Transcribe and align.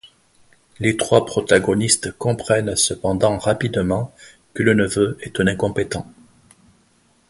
Les 0.79 0.97
trois 0.97 1.27
protagonistes 1.27 2.11
comprennent 2.13 2.75
cependant 2.75 3.37
rapidement 3.37 4.11
que 4.55 4.63
le 4.63 4.73
neveu 4.73 5.19
est 5.21 5.39
un 5.39 5.45
incompétent. 5.45 6.11